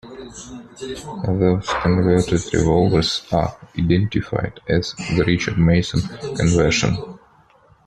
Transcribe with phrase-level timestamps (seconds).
[1.27, 7.19] Those converted revolvers are identified as the "Richards-Mason conversion".